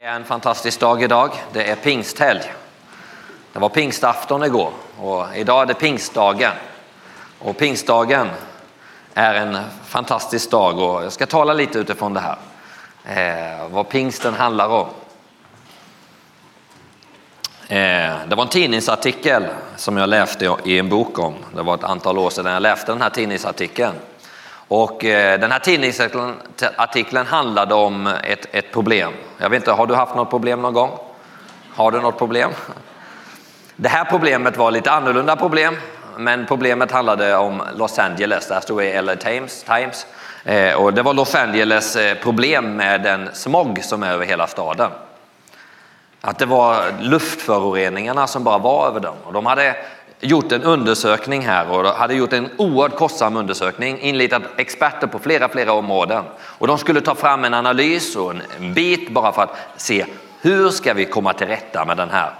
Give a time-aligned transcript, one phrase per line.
[0.00, 1.30] Det är en fantastisk dag idag.
[1.52, 2.40] Det är pingsthelg.
[3.52, 6.52] Det var pingstafton igår och idag är det pingstdagen.
[7.38, 8.28] Och pingstdagen
[9.14, 12.36] är en fantastisk dag och jag ska tala lite utifrån det här.
[13.04, 14.86] Eh, vad pingsten handlar om.
[17.68, 19.46] Eh, det var en tidningsartikel
[19.76, 21.34] som jag läste i en bok om.
[21.54, 23.94] Det var ett antal år sedan jag läste den här tidningsartikeln.
[24.70, 29.12] Och eh, den här tidningsartikeln handlade om ett, ett problem.
[29.38, 30.90] Jag vet inte, har du haft något problem någon gång?
[31.74, 32.50] Har du något problem?
[33.76, 35.76] Det här problemet var lite annorlunda problem,
[36.16, 38.48] men problemet handlade om Los Angeles.
[38.48, 39.62] Där stod i LA Times.
[39.62, 40.06] Times.
[40.44, 44.46] Eh, och det var Los Angeles eh, problem med den smog som är över hela
[44.46, 44.90] staden.
[46.20, 49.16] Att det var luftföroreningarna som bara var över dem.
[49.24, 49.76] Och de hade
[50.20, 55.48] gjort en undersökning här och hade gjort en oerhört kostsam undersökning, inlitat experter på flera,
[55.48, 56.24] flera områden.
[56.40, 60.06] Och de skulle ta fram en analys och en bit bara för att se
[60.40, 62.30] hur ska vi komma till rätta med den här?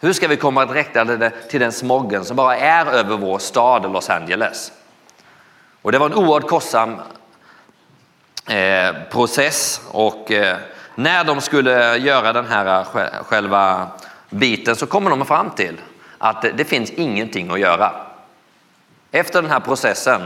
[0.00, 3.92] Hur ska vi komma till rätta till den smoggen som bara är över vår stad
[3.92, 4.72] Los Angeles?
[5.82, 6.96] Och det var en oerhört kostsam
[8.46, 10.56] eh, process och eh,
[10.94, 13.88] när de skulle göra den här eh, själva
[14.30, 15.76] biten så kommer de fram till
[16.24, 17.92] att det finns ingenting att göra.
[19.12, 20.22] Efter den här processen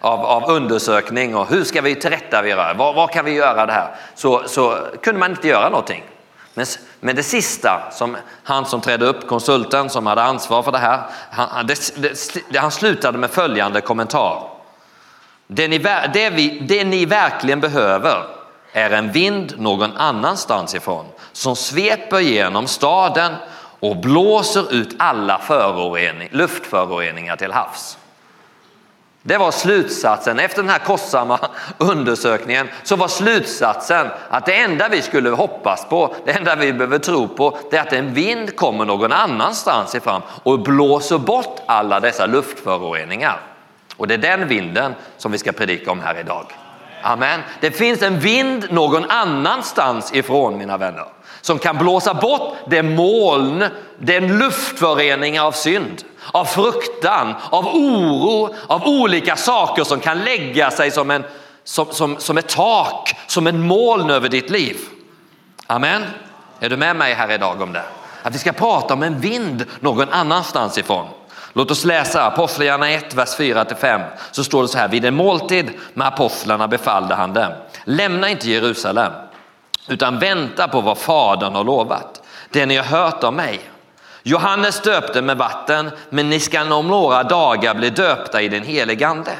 [0.00, 3.94] av, av undersökning och hur ska vi tillrättavisa, vad, vad kan vi göra det här,
[4.14, 6.04] så, så kunde man inte göra någonting.
[6.54, 6.66] Men,
[7.00, 11.00] men det sista, som han som trädde upp, konsulten som hade ansvar för det här,
[11.30, 11.92] han, det,
[12.50, 14.50] det, han slutade med följande kommentar.
[15.46, 15.78] Det ni,
[16.12, 18.24] det, vi, det ni verkligen behöver
[18.72, 23.34] är en vind någon annanstans ifrån som sveper genom staden
[23.80, 27.98] och blåser ut alla förorening, luftföroreningar till havs.
[29.22, 30.38] Det var slutsatsen.
[30.38, 31.38] Efter den här kostsamma
[31.78, 36.98] undersökningen så var slutsatsen att det enda vi skulle hoppas på, det enda vi behöver
[36.98, 42.00] tro på, det är att en vind kommer någon annanstans ifrån och blåser bort alla
[42.00, 43.40] dessa luftföroreningar.
[43.96, 46.46] Och det är den vinden som vi ska predika om här idag.
[47.02, 47.40] Amen.
[47.60, 51.06] Det finns en vind någon annanstans ifrån mina vänner
[51.40, 53.64] som kan blåsa bort det moln,
[53.98, 60.90] den luftförening av synd, av fruktan, av oro, av olika saker som kan lägga sig
[60.90, 61.24] som, en,
[61.64, 64.76] som, som, som ett tak, som en moln över ditt liv.
[65.66, 66.02] Amen.
[66.60, 67.84] Är du med mig här idag om det?
[68.22, 71.06] Att vi ska prata om en vind någon annanstans ifrån.
[71.52, 74.04] Låt oss läsa Apostlagärningarna 1, vers 4-5.
[74.32, 77.52] Så står det så här, vid en måltid med apostlarna befallde han dem,
[77.84, 79.12] lämna inte Jerusalem,
[79.88, 83.70] utan vänta på vad Fadern har lovat, det ni har hört av mig.
[84.22, 89.08] Johannes döpte med vatten, men ni ska om några dagar bli döpta i den helige
[89.08, 89.32] Ande.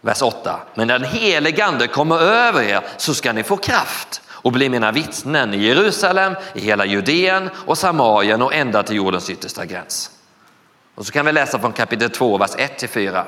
[0.00, 0.60] Vers 8.
[0.74, 4.68] Men när den helige Ande kommer över er så ska ni få kraft och bli
[4.68, 10.10] mina vittnen i Jerusalem, i hela Judeen och Samarien och ända till jordens yttersta gräns.
[10.94, 13.24] Och så kan vi läsa från kapitel 2, vers 1 till 4.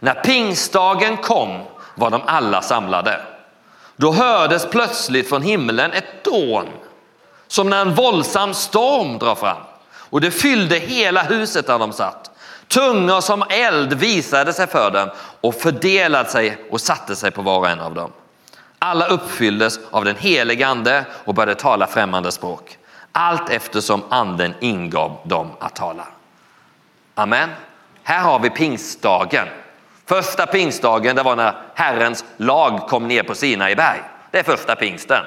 [0.00, 1.62] När pingstdagen kom
[1.94, 3.20] var de alla samlade.
[4.00, 6.66] Då hördes plötsligt från himlen ett dån
[7.46, 9.56] som när en våldsam storm drar fram
[10.10, 12.30] och det fyllde hela huset där de satt.
[12.68, 15.10] Tungor som eld visade sig för dem
[15.40, 18.12] och fördelade sig och satte sig på var och en av dem.
[18.78, 22.78] Alla uppfylldes av den helige ande och började tala främmande språk.
[23.12, 26.06] Allt eftersom anden ingav dem att tala.
[27.14, 27.48] Amen.
[28.02, 29.48] Här har vi pingstdagen.
[30.08, 34.00] Första pingstdagen det var när Herrens lag kom ner på Sinai berg.
[34.30, 35.24] Det är första pingsten.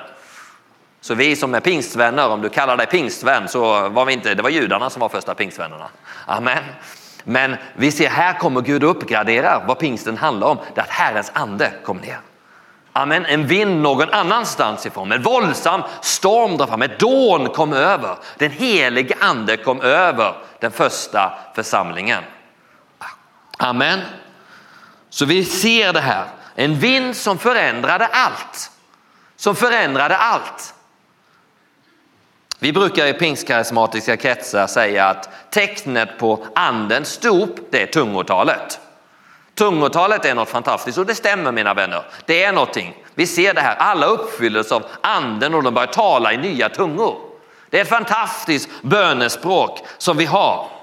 [1.01, 4.43] Så vi som är pingstvänner, om du kallar dig pingstvän så var vi inte, det
[4.43, 5.87] var judarna som var första pingstvännerna.
[6.25, 6.63] Amen.
[7.23, 10.57] Men vi ser här kommer Gud och uppgraderar vad pingsten handlar om.
[10.75, 12.19] Det är att Herrens ande kom ner.
[12.93, 13.25] Amen.
[13.25, 18.15] En vind någon annanstans ifrån, en våldsam storm drar fram, ett dån kom över.
[18.37, 22.23] Den helige ande kom över den första församlingen.
[23.57, 23.99] Amen.
[25.13, 28.71] Så vi ser det här, en vind som förändrade allt.
[29.35, 30.73] Som förändrade allt.
[32.59, 38.79] Vi brukar i pingstkarismatiska kretsar säga att tecknet på andens dop, det är tungotalet.
[39.55, 42.03] Tungotalet är något fantastiskt och det stämmer mina vänner.
[42.25, 43.03] Det är någonting.
[43.15, 47.17] Vi ser det här, alla uppfylls av anden och de börjar tala i nya tungor.
[47.69, 50.80] Det är ett fantastiskt bönespråk som vi har.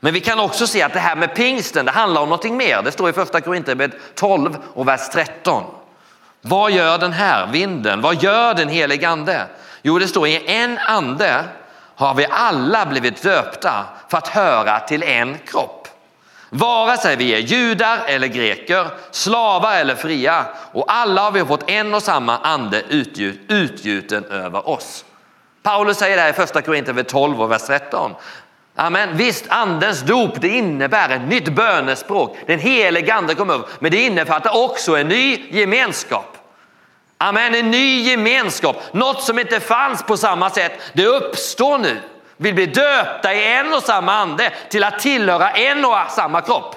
[0.00, 2.82] Men vi kan också se att det här med pingsten, det handlar om någonting mer.
[2.82, 5.64] Det står i första Korinthierbrevet 12 och vers 13.
[6.40, 8.00] Vad gör den här vinden?
[8.00, 9.46] Vad gör den helige ande?
[9.82, 11.44] Jo, det står i en ande
[11.94, 15.88] har vi alla blivit döpta för att höra till en kropp.
[16.50, 21.70] Vare sig vi är judar eller greker, slavar eller fria och alla har vi fått
[21.70, 22.82] en och samma ande
[23.48, 25.04] utgjuten över oss.
[25.62, 28.14] Paulus säger det här i första Korinther 12 och vers 13.
[28.80, 29.16] Amen.
[29.16, 32.36] Visst, andens dop det innebär ett nytt bönespråk.
[32.46, 33.66] Den helige ande kommer över.
[33.78, 36.36] Men det innefattar också en ny gemenskap.
[37.18, 38.76] Amen, en ny gemenskap.
[38.92, 42.00] Något som inte fanns på samma sätt, det uppstår nu.
[42.36, 46.74] Vi blir döpta i en och samma ande till att tillhöra en och samma kropp.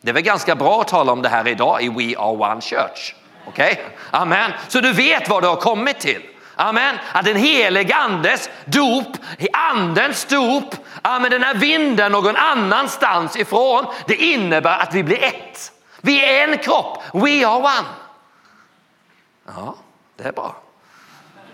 [0.00, 2.60] Det är väl ganska bra att tala om det här idag i We Are One
[2.60, 3.14] Church.
[3.46, 3.72] Okej?
[3.72, 3.84] Okay?
[4.10, 4.52] Amen.
[4.68, 6.22] Så du vet vad du har kommit till.
[6.60, 6.98] Amen.
[7.12, 9.16] Att den helige andes dop,
[9.52, 15.72] andens dop, amen, den här vinden någon annanstans ifrån, det innebär att vi blir ett.
[16.00, 17.02] Vi är en kropp.
[17.12, 17.88] We are one.
[19.46, 19.74] Ja,
[20.16, 20.56] det är bra.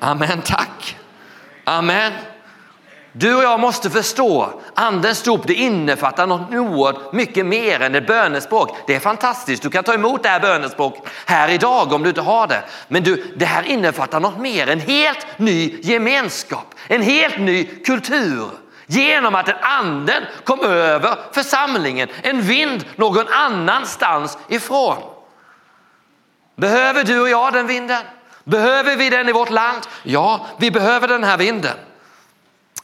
[0.01, 0.97] Amen, tack.
[1.65, 2.13] Amen.
[3.19, 8.07] Du och jag måste förstå, andens dop det innefattar något oerhört mycket mer än ett
[8.07, 8.77] bönespråk.
[8.87, 12.21] Det är fantastiskt, du kan ta emot det här bönespråk här idag om du inte
[12.21, 12.63] har det.
[12.89, 18.51] Men du, det här innefattar något mer, en helt ny gemenskap, en helt ny kultur.
[18.87, 24.97] Genom att en anden kom över församlingen, en vind någon annanstans ifrån.
[26.57, 28.03] Behöver du och jag den vinden?
[28.45, 29.83] Behöver vi den i vårt land?
[30.03, 31.77] Ja, vi behöver den här vinden.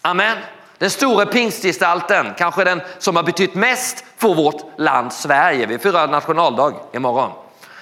[0.02, 0.38] Amen.
[0.78, 5.66] Den stora pingstgestalten, kanske den som har betytt mest för vårt land Sverige.
[5.66, 7.30] Vi firar nationaldag imorgon.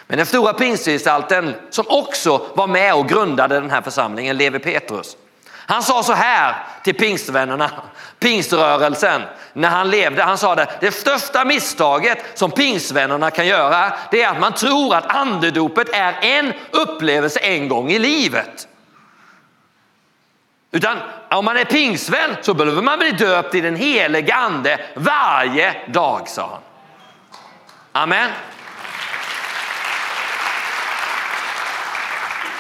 [0.07, 5.17] Men den stora pingstgestalten som också var med och grundade den här församlingen, Levi Petrus.
[5.71, 7.71] Han sa så här till pingstvännerna,
[8.19, 9.23] pingströrelsen,
[9.53, 10.23] när han levde.
[10.23, 14.95] Han sa det, det största misstaget som pingstvännerna kan göra, det är att man tror
[14.95, 18.69] att andedopet är en upplevelse en gång i livet.
[20.73, 20.99] Utan
[21.31, 26.29] om man är pingsvän så behöver man bli döpt i den helige ande varje dag,
[26.29, 26.61] sa han.
[27.93, 28.31] Amen.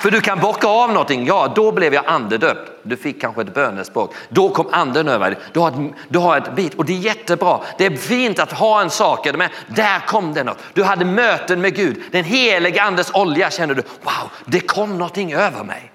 [0.01, 1.27] För du kan bocka av någonting.
[1.27, 2.71] Ja, då blev jag andedöpt.
[2.83, 4.15] Du fick kanske ett bönespråk.
[4.29, 5.39] Då kom anden över dig.
[5.53, 7.61] Du har, ett, du har ett bit och det är jättebra.
[7.79, 10.59] Det är fint att ha en sak, men där kom det något.
[10.73, 12.03] Du hade möten med Gud.
[12.12, 15.89] Den helige andes olja kände du, wow, det kom någonting över mig.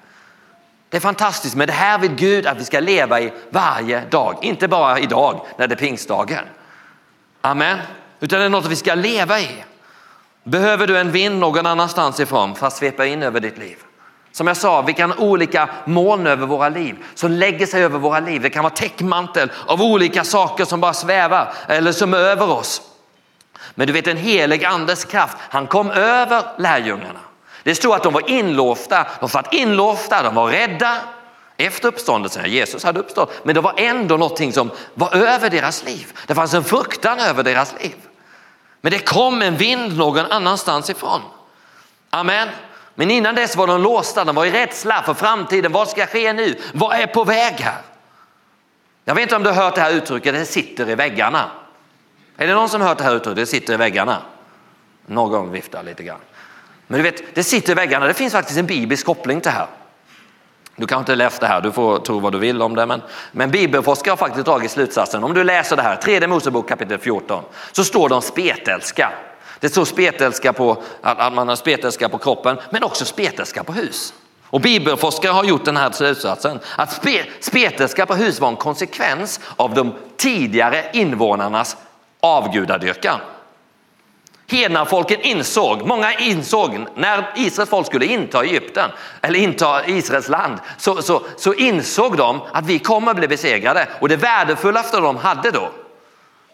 [0.96, 4.38] Det är fantastiskt, men det här vill Gud att vi ska leva i varje dag.
[4.42, 6.46] Inte bara idag när det är pingstdagen.
[7.42, 7.80] Amen.
[8.20, 9.64] Utan det är något vi ska leva i.
[10.44, 13.78] Behöver du en vind någon annanstans ifrån för att svepa in över ditt liv?
[14.32, 18.00] Som jag sa, vi kan ha olika moln över våra liv som lägger sig över
[18.00, 18.42] våra liv.
[18.42, 22.82] Det kan vara täckmantel av olika saker som bara svävar eller som är över oss.
[23.74, 27.20] Men du vet en helig andes kraft, han kom över lärjungarna.
[27.66, 30.98] Det stod att de var inlåsta, de satt inlåsta, de var rädda
[31.58, 32.52] efter uppståndelsen.
[32.52, 36.14] Jesus hade uppstått, men det var ändå någonting som var över deras liv.
[36.28, 37.96] Det fanns en fruktan över deras liv.
[38.82, 41.22] Men det kom en vind någon annanstans ifrån.
[42.10, 42.50] Amen.
[42.96, 45.72] Men innan dess var de låsta, de var i rädsla för framtiden.
[45.72, 46.60] Vad ska ske nu?
[46.74, 47.82] Vad är på väg här?
[49.06, 51.52] Jag vet inte om du har hört det här uttrycket, det sitter i väggarna.
[52.38, 54.22] Är det någon som har hört det här uttrycket, det sitter i väggarna?
[55.06, 56.20] Någon viftar lite grann.
[56.88, 58.08] Men du vet, det sitter i väggarna.
[58.08, 59.68] Det finns faktiskt en biblisk koppling till det här.
[60.76, 62.86] Du kanske inte läst det här, du får tro vad du vill om det.
[62.86, 63.02] Men,
[63.32, 65.24] men bibelforskare har faktiskt dragit slutsatsen.
[65.24, 69.12] Om du läser det här, tredje Mosebok kapitel 14, så står det om spetälska.
[69.60, 74.14] Det står spetälska på, att man har spetälska på kroppen, men också spetälska på hus.
[74.44, 79.40] Och bibelforskare har gjort den här slutsatsen att spe, spetälska på hus var en konsekvens
[79.56, 81.78] av de tidigare invånarnas
[82.20, 83.20] avgudadyrkan.
[84.48, 88.90] Hednafolken insåg, många insåg när Israels folk skulle inta Egypten
[89.22, 94.10] eller inta Israels land så, så, så insåg de att vi kommer bli besegrade och
[94.10, 95.72] det värdefullaste de hade då,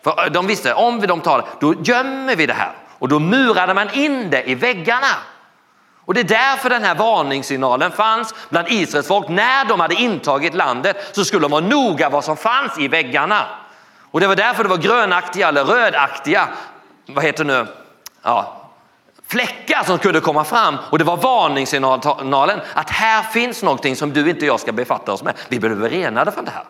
[0.03, 3.73] för de visste om vi de tar då gömmer vi det här och då murade
[3.73, 5.07] man in det i väggarna.
[6.05, 9.29] Och det är därför den här varningssignalen fanns bland Israels folk.
[9.29, 13.45] När de hade intagit landet så skulle de vara noga vad som fanns i väggarna.
[14.11, 16.47] Och det var därför det var grönaktiga eller rödaktiga,
[17.05, 17.67] vad heter nu,
[18.23, 18.61] ja,
[19.27, 24.29] fläckar som kunde komma fram och det var varningssignalen att här finns någonting som du
[24.29, 25.33] inte jag ska befatta oss med.
[25.47, 26.65] Vi behöver rena det från det här.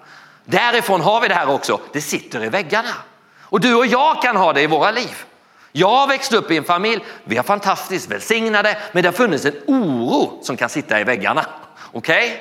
[0.46, 1.80] Därifrån har vi det här också.
[1.94, 2.90] Det sitter i väggarna
[3.42, 5.24] och du och jag kan ha det i våra liv.
[5.72, 9.46] Jag har växt upp i en familj, vi har fantastiskt välsignade, men det har funnits
[9.46, 11.46] en oro som kan sitta i väggarna.
[11.92, 12.26] Okej?
[12.26, 12.38] Okay?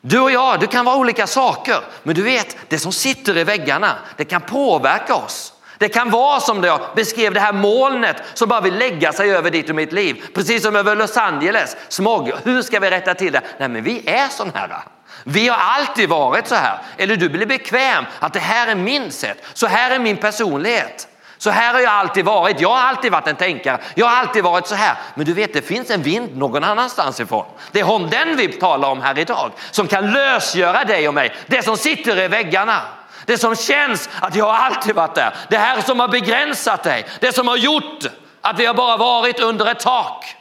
[0.00, 3.44] Du och jag, du kan vara olika saker, men du vet, det som sitter i
[3.44, 5.53] väggarna, det kan påverka oss.
[5.84, 9.50] Det kan vara som jag beskrev det här molnet som bara vill lägga sig över
[9.50, 10.24] ditt och mitt liv.
[10.34, 12.32] Precis som över Los Angeles, smog.
[12.44, 13.40] Hur ska vi rätta till det?
[13.58, 14.78] Nej men vi är sån här.
[15.24, 16.78] Vi har alltid varit så här.
[16.96, 19.44] Eller du blir bekväm att det här är min sätt.
[19.54, 21.08] Så här är min personlighet.
[21.38, 22.60] Så här har jag alltid varit.
[22.60, 23.78] Jag har alltid varit en tänkare.
[23.94, 24.96] Jag har alltid varit så här.
[25.14, 27.46] Men du vet, det finns en vind någon annanstans ifrån.
[27.72, 31.34] Det är om den vi talar om här idag som kan lösgöra dig och mig.
[31.46, 32.80] Det som sitter i väggarna.
[33.24, 35.34] Det som känns att jag har alltid varit där.
[35.50, 37.06] Det här som har begränsat dig.
[37.20, 38.04] Det som har gjort
[38.40, 40.36] att vi har bara varit under ett tak.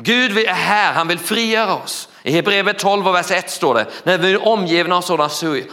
[0.00, 2.08] Gud är här, han vill frigöra oss.
[2.22, 5.30] I Hebreerbrevet 12 och vers 1 står det, när vi är omgivna av sådana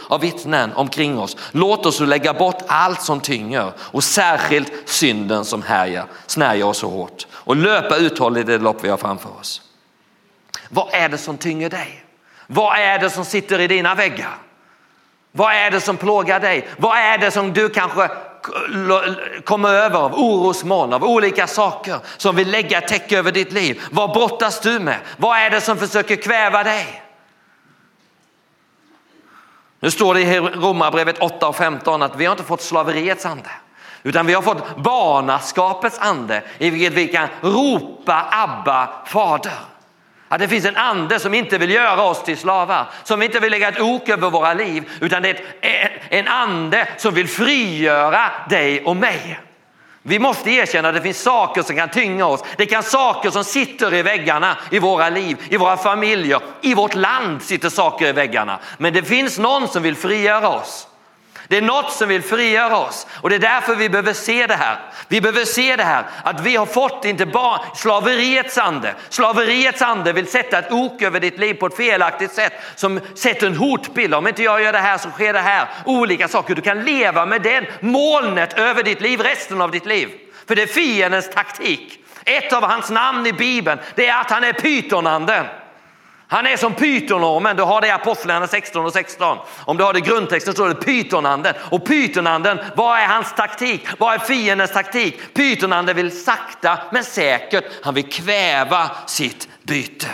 [0.08, 5.62] av vittnen omkring oss, låt oss lägga bort allt som tynger och särskilt synden som
[5.62, 9.62] härjar, snärjar oss så hårt och löpa uthålligt det lopp vi har framför oss.
[10.68, 12.04] Vad är det som tynger dig?
[12.46, 14.38] Vad är det som sitter i dina väggar?
[15.36, 16.68] Vad är det som plågar dig?
[16.76, 18.08] Vad är det som du kanske
[19.44, 23.82] kommer över av orosmoln, av olika saker som vill lägga ett täcke över ditt liv.
[23.90, 24.98] Vad brottas du med?
[25.16, 27.02] Vad är det som försöker kväva dig?
[29.80, 33.50] Nu står det i Romarbrevet 8 och 15 att vi har inte fått slaveriets ande
[34.02, 39.58] utan vi har fått barnaskapets ande i vilket vi kan ropa Abba fader.
[40.36, 43.50] Att det finns en ande som inte vill göra oss till slavar, som inte vill
[43.50, 48.84] lägga ett ok över våra liv, utan det är en ande som vill frigöra dig
[48.84, 49.40] och mig.
[50.02, 52.44] Vi måste erkänna att det finns saker som kan tynga oss.
[52.56, 56.94] Det kan saker som sitter i väggarna i våra liv, i våra familjer, i vårt
[56.94, 58.58] land sitter saker i väggarna.
[58.78, 60.88] Men det finns någon som vill frigöra oss.
[61.48, 64.54] Det är något som vill frigöra oss och det är därför vi behöver se det
[64.54, 64.78] här.
[65.08, 68.94] Vi behöver se det här att vi har fått inte bara slaveriets ande.
[69.08, 73.46] Slaveriets ande vill sätta ett ok över ditt liv på ett felaktigt sätt som sätter
[73.46, 74.14] en hotbild.
[74.14, 75.68] Om inte jag gör det här så sker det här.
[75.84, 76.54] Olika saker.
[76.54, 80.08] Du kan leva med den molnet över ditt liv resten av ditt liv.
[80.48, 82.00] För det är fiendens taktik.
[82.24, 85.46] Ett av hans namn i Bibeln det är att han är pytonanden.
[86.28, 89.38] Han är som pytonormen, du har det i Apostlagärningarna 16 och 16.
[89.64, 91.54] Om du har det i grundtexten står det pytonanden.
[91.70, 93.86] Och pytonanden, vad är hans taktik?
[93.98, 95.34] Vad är fiendens taktik?
[95.34, 100.06] Pytonanden vill sakta men säkert, han vill kväva sitt byte.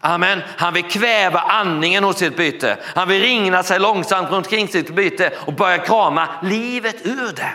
[0.00, 0.42] Amen.
[0.56, 2.76] Han vill kväva andningen hos sitt byte.
[2.94, 7.52] Han vill ringna sig långsamt runt kring sitt byte och börja krama livet ur det.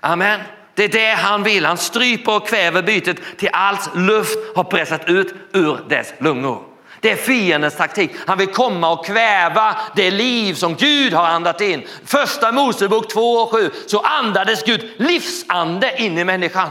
[0.00, 0.40] Amen.
[0.74, 1.64] Det är det han vill.
[1.64, 6.62] Han stryper och kväver bytet till allt luft har pressat ut ur dess lungor.
[7.00, 8.10] Det är fiendens taktik.
[8.26, 11.82] Han vill komma och kväva det liv som Gud har andat in.
[12.04, 16.68] Första Mosebok 2 och 7 så andades Gud livsande in i människan.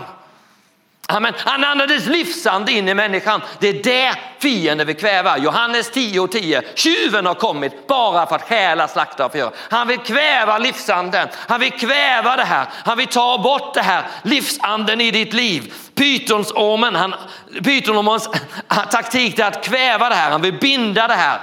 [1.08, 1.34] Amen.
[1.38, 3.42] Han andades livsande in i människan.
[3.60, 5.38] Det är det fienden vill kväva.
[5.38, 6.62] Johannes 10 och 10.
[6.76, 9.52] Tjuven har kommit bara för att stjäla, slakta och förgöra.
[9.70, 11.28] Han vill kväva livsanden.
[11.36, 12.68] Han vill kväva det här.
[12.86, 15.74] Han vill ta bort det här livsanden i ditt liv.
[15.96, 17.16] Pythonsormen, han,
[17.64, 18.30] pytonormens
[18.92, 20.32] taktik är att kväva det här.
[20.32, 21.40] Han vill binda det här.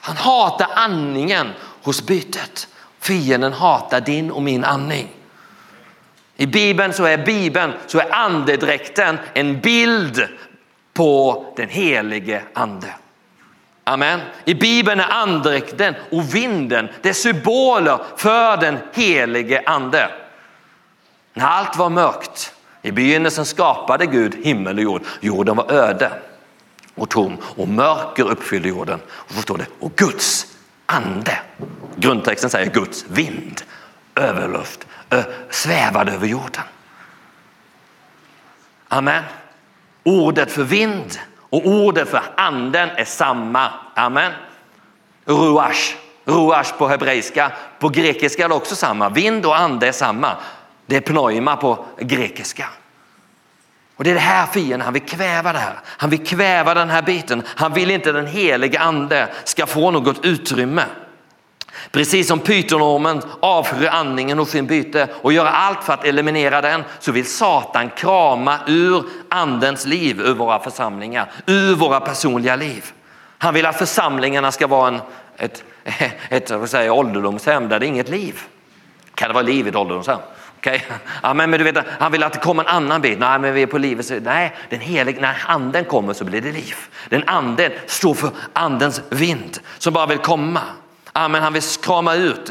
[0.00, 2.68] Han hatar andningen hos bytet.
[3.00, 5.08] Fienden hatar din och min andning.
[6.36, 10.28] I Bibeln så är Bibeln, så är andedräkten en bild
[10.94, 12.94] på den helige ande.
[13.84, 14.20] Amen.
[14.44, 20.10] I Bibeln är andedräkten och vinden det är symboler för den helige ande.
[21.34, 25.02] När allt var mörkt, i begynnelsen skapade Gud himmel och jord.
[25.20, 26.12] Jorden var öde
[26.94, 29.00] och tom och mörker uppfyllde jorden.
[29.06, 30.46] Och så står det, och Guds
[30.86, 31.38] ande.
[31.96, 33.62] Grundtexten säger Guds vind,
[34.14, 34.86] överluft,
[35.50, 36.62] svävade över jorden.
[38.88, 39.24] Amen.
[40.04, 43.70] Ordet för vind och ordet för anden är samma.
[43.94, 44.32] Amen.
[45.24, 47.52] Ruach, ruach på hebreiska.
[47.78, 49.08] På grekiska är det också samma.
[49.08, 50.36] Vind och ande är samma.
[50.86, 52.68] Det är pneuma på grekiska.
[53.96, 55.74] Och det är det här fienden, han vill kväva det här.
[55.84, 57.42] Han vill kväva den här biten.
[57.46, 60.84] Han vill inte den helige ande ska få något utrymme.
[61.90, 66.84] Precis som pytonormen avskyr andningen hos sin byte och gör allt för att eliminera den
[66.98, 72.92] så vill Satan krama ur andens liv ur våra församlingar, ur våra personliga liv.
[73.38, 75.00] Han vill att församlingarna ska vara en,
[75.36, 75.64] ett,
[76.28, 78.40] ett ett säga, ålderdomshem där det är inget liv.
[79.14, 80.18] Kan det vara liv i ett ålderdomshem?
[80.58, 80.80] Okay.
[81.22, 83.18] Ja, men, men du vet, han vill att det kommer en annan bit.
[83.18, 84.22] Nej, men vi är på livet.
[84.22, 86.76] Nej, den helig, när anden kommer så blir det liv.
[87.08, 90.60] Den anden står för andens vind som bara vill komma.
[91.12, 92.50] Amen, han vill krama ut.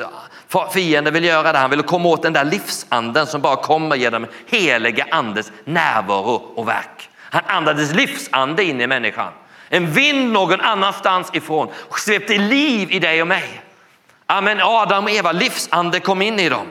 [0.73, 1.57] Fienden vill göra det.
[1.57, 6.67] Han vill komma åt den där livsanden som bara kommer genom heliga andes närvaro och
[6.67, 7.09] verk.
[7.19, 9.33] Han andades livsande in i människan.
[9.69, 13.61] En vind någon annanstans ifrån svepte liv i dig och mig.
[14.25, 14.59] Amen.
[14.61, 16.67] Adam och Eva, livsande kom in i dem.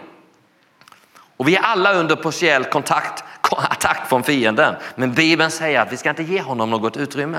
[1.37, 4.75] Och vi är alla under partiell kontakt, attack från fienden.
[4.95, 7.39] Men Bibeln säger att vi ska inte ge honom något utrymme.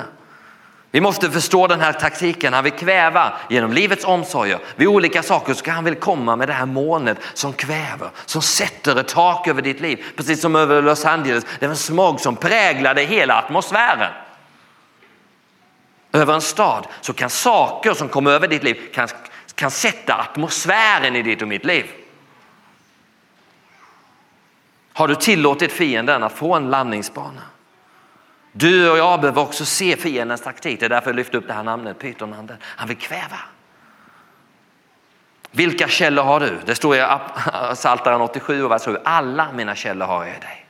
[0.91, 2.53] Vi måste förstå den här taktiken.
[2.53, 4.59] Han vill kväva genom livets omsorger.
[4.75, 8.99] Vid olika saker ska han vill komma med det här molnet som kväver, som sätter
[8.99, 10.05] ett tak över ditt liv.
[10.15, 11.45] Precis som över Los Angeles.
[11.59, 14.11] Det var en smog som präglade hela atmosfären.
[16.11, 19.07] Över en stad så kan saker som kommer över ditt liv kan,
[19.55, 21.85] kan sätta atmosfären i ditt och mitt liv.
[24.93, 27.41] Har du tillåtit fienden att få en landningsbana?
[28.51, 30.79] Du och jag behöver också se fiendens taktik.
[30.79, 32.57] Det är därför jag lyfter upp det här namnet, pytonanden.
[32.63, 33.39] Han vill kväva.
[35.51, 36.59] Vilka källor har du?
[36.65, 37.05] Det står i
[37.73, 38.97] Psaltaren 87 och vers 7.
[39.03, 40.65] Alla mina källor har jag i dig.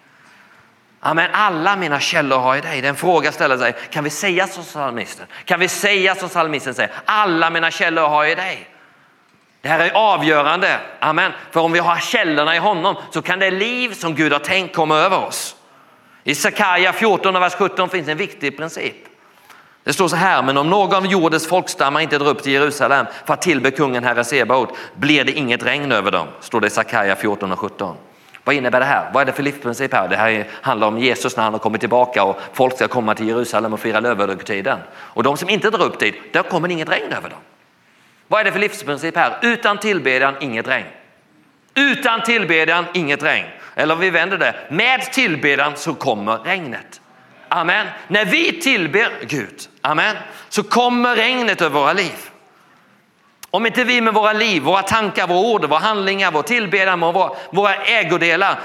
[1.04, 2.82] Amen, alla mina källor har jag i dig.
[2.82, 5.26] Den fråga ställer sig, kan vi säga som psalmisten?
[5.46, 6.92] Kan vi säga som psalmisten säger?
[7.06, 8.70] Alla mina källor har jag i dig.
[9.62, 10.80] Det här är avgörande.
[11.00, 11.32] Amen.
[11.52, 14.76] För om vi har källorna i honom så kan det liv som Gud har tänkt
[14.76, 15.56] komma över oss.
[16.24, 18.96] I Sakaja 14 vers 17 finns en viktig princip.
[19.84, 23.06] Det står så här, men om någon av jordens folkstammar inte drar upp till Jerusalem
[23.26, 26.70] för att tillbe kungen Herre Sebaot blir det inget regn över dem, står det i
[26.70, 27.96] Sakaja 14 och 17.
[28.44, 29.10] Vad innebär det här?
[29.14, 30.08] Vad är det för livsprincip här?
[30.08, 33.28] Det här handlar om Jesus när han har kommit tillbaka och folk ska komma till
[33.28, 34.80] Jerusalem och fira lövhögtiden.
[34.92, 37.40] Och de som inte drar upp dit, där kommer inget regn över dem.
[38.28, 39.38] Vad är det för livsprincip här?
[39.42, 40.86] Utan tillbedjan, inget regn.
[41.76, 43.48] Utan tillbedjan, inget regn.
[43.76, 47.02] Eller vi vänder det, med tillbedjan så kommer regnet.
[47.48, 47.88] Amen.
[48.08, 50.16] När vi tillber Gud, amen,
[50.50, 52.30] så kommer regnet över våra liv.
[53.50, 57.32] Om inte vi med våra liv, våra tankar, våra ord, våra handlingar, vår tillbedjan, våra,
[57.50, 58.60] våra ägodelar,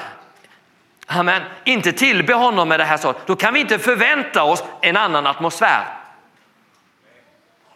[1.07, 4.97] amen, inte tillber honom med det här så, då kan vi inte förvänta oss en
[4.97, 5.85] annan atmosfär.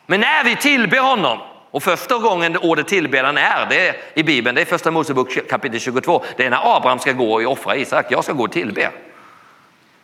[0.06, 1.38] Men när vi tillber honom,
[1.70, 6.24] och första gången ordet tillbedjan är det i Bibeln, det är första Mosebok kapitel 22.
[6.36, 8.06] Det är när Abraham ska gå och offra Isak.
[8.08, 8.90] Jag ska gå och tillbe.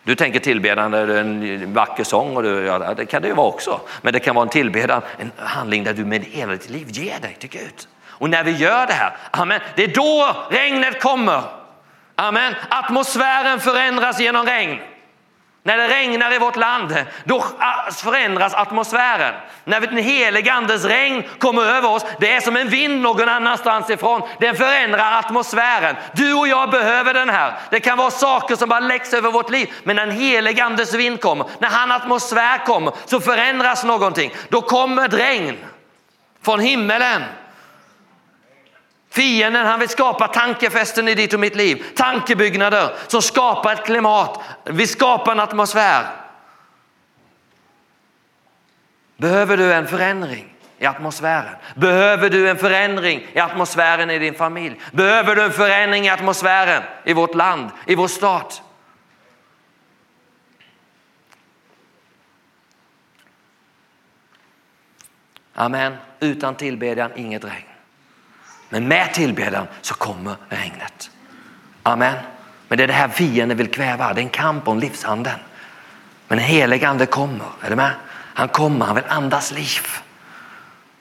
[0.02, 3.46] Du tänker tillbedjan är en vacker sång och du, ja, det kan det ju vara
[3.46, 3.80] också.
[4.02, 7.20] Men det kan vara en tillbedjan, en handling där du med hela ditt liv ger
[7.20, 7.88] dig till Gud.
[8.06, 11.42] Och när vi gör det här, amen, det är då regnet kommer.
[12.14, 12.54] Amen.
[12.68, 14.78] Atmosfären förändras genom regn.
[15.66, 17.44] När det regnar i vårt land, då
[17.92, 19.35] förändras atmosfären.
[19.64, 23.90] När den helige andes regn kommer över oss, det är som en vind någon annanstans
[23.90, 24.23] ifrån.
[24.40, 25.97] Den förändrar atmosfären.
[26.12, 27.54] Du och jag behöver den här.
[27.71, 29.73] Det kan vara saker som bara läggs över vårt liv.
[29.82, 34.34] Men när den helige andes vind kommer, när han atmosfär kommer, så förändras någonting.
[34.49, 35.56] Då kommer ett regn
[36.45, 37.23] från himmelen.
[39.16, 41.84] Fienden han vill skapa tankefästen i ditt och mitt liv.
[41.94, 44.40] Tankebyggnader som skapar ett klimat.
[44.64, 46.06] Vi skapar en atmosfär.
[49.16, 51.54] Behöver du en förändring i atmosfären?
[51.74, 54.80] Behöver du en förändring i atmosfären i din familj?
[54.92, 58.62] Behöver du en förändring i atmosfären i vårt land, i vår stat?
[65.54, 65.96] Amen.
[66.20, 67.75] Utan tillbedjan inget regn.
[68.68, 71.10] Men med tillbedjan så kommer regnet.
[71.82, 72.14] Amen.
[72.68, 74.12] Men det är det här fienden vill kväva.
[74.12, 75.38] Det är en kamp om livsanden.
[76.28, 77.46] Men helig ande kommer.
[77.62, 77.90] Är du med?
[78.34, 79.86] Han kommer, han vill andas liv.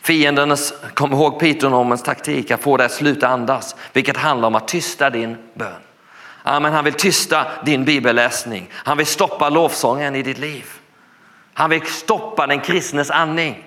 [0.02, 0.58] Fienden,
[0.94, 5.10] kom ihåg pitonomens taktik, att få dig att sluta andas, vilket handlar om att tysta
[5.10, 5.82] din bön.
[6.44, 6.74] Amen.
[6.74, 8.70] Han vill tysta din bibelläsning.
[8.74, 10.66] Han vill stoppa lovsången i ditt liv.
[11.54, 13.64] Han vill stoppa den kristnes andning.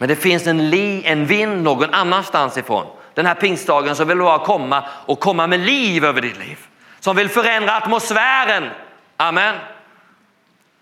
[0.00, 2.86] Men det finns en, li, en vind någon annanstans ifrån.
[3.14, 6.58] Den här pingstdagen som vill bara komma och komma med liv över ditt liv.
[7.00, 8.70] Som vill förändra atmosfären.
[9.16, 9.54] Amen.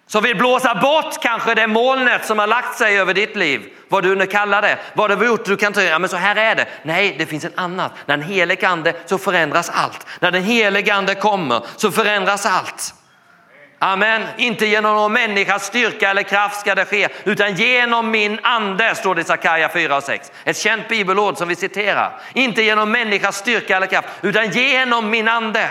[0.07, 3.63] Som vill blåsa bort kanske det molnet som har lagt sig över ditt liv.
[3.89, 4.79] Vad du nu kallar det.
[4.95, 5.45] Vad du har gjort.
[5.45, 6.67] Du kan inte ja men så här är det.
[6.83, 7.91] Nej, det finns en annan.
[8.07, 10.07] När den helige ande så förändras allt.
[10.21, 12.95] När den helige ande kommer så förändras allt.
[13.79, 14.23] Amen.
[14.37, 19.15] Inte genom någon människas styrka eller kraft ska det ske, utan genom min ande, står
[19.15, 20.33] det i Sakaja 4 och 6.
[20.45, 22.21] Ett känt bibelord som vi citerar.
[22.35, 25.71] Inte genom människas styrka eller kraft, utan genom min ande.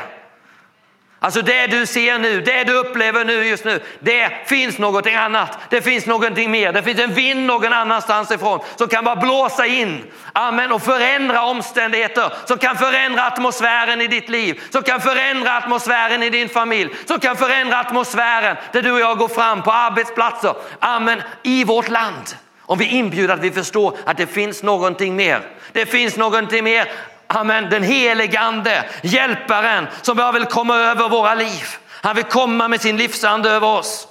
[1.20, 5.58] Alltså det du ser nu, det du upplever nu just nu, det finns någonting annat.
[5.70, 6.72] Det finns någonting mer.
[6.72, 10.04] Det finns en vind någon annanstans ifrån som kan bara blåsa in.
[10.34, 10.72] Amen.
[10.72, 12.34] Och förändra omständigheter.
[12.46, 14.62] Som kan förändra atmosfären i ditt liv.
[14.70, 16.90] Som kan förändra atmosfären i din familj.
[17.06, 20.54] Som kan förändra atmosfären där du och jag går fram på arbetsplatser.
[20.80, 21.22] Amen.
[21.44, 22.36] I vårt land.
[22.62, 25.42] Om vi inbjuder att vi förstår att det finns någonting mer.
[25.72, 26.88] Det finns någonting mer
[27.28, 31.66] Amen, den helige ande, hjälparen som bara vill komma över våra liv.
[31.90, 34.08] Han vill komma med sin livsande över oss.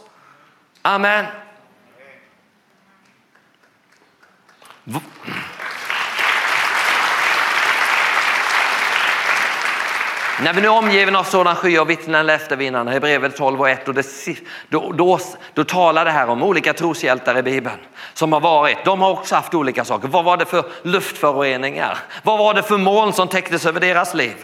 [0.83, 1.27] Amen.
[10.43, 13.61] När vi nu är omgiven av sådan sky av vittnen läste vi innan Hebreerbrevet 12
[13.61, 14.07] och 1, och det,
[14.69, 15.19] då, då,
[15.55, 17.77] då talar det här om olika troshjältar i Bibeln
[18.15, 18.85] som har varit.
[18.85, 20.09] De har också haft olika saker.
[20.09, 21.99] Vad var det för luftföroreningar?
[22.23, 24.35] Vad var det för moln som täcktes över deras liv?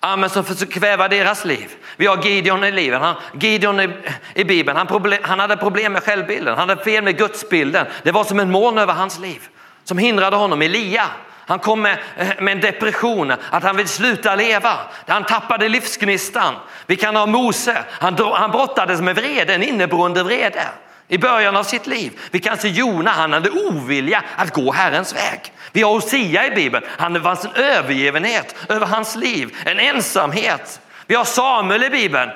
[0.00, 1.70] Amen, som försöker kväva deras liv.
[1.96, 3.00] Vi har Gideon i livet.
[3.00, 3.88] Han, Gideon i,
[4.34, 7.86] i Bibeln, han, problem, han hade problem med självbilden, han hade fel med gudsbilden.
[8.02, 9.48] Det var som en moln över hans liv
[9.84, 10.62] som hindrade honom.
[10.62, 11.04] Elia,
[11.52, 14.78] han kom med, eh, med en depression, att han vill sluta leva.
[15.06, 16.54] Han tappade livsgnistan.
[16.86, 20.62] Vi kan ha Mose, han, han brottades med vrede, en inneboende vrede
[21.08, 22.20] i början av sitt liv.
[22.30, 25.52] Vi kan se Jona, han hade ovilja att gå Herrens väg.
[25.72, 30.80] Vi har Osia i Bibeln, han fanns en övergivenhet över hans liv, en ensamhet.
[31.06, 32.30] Vi har Samuel i Bibeln.